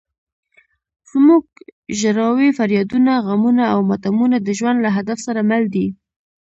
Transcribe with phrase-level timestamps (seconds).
[1.09, 1.43] زموږ
[1.99, 5.87] ژړاوې، فریادونه، غمونه او ماتمونه د ژوند له هدف سره مل دي.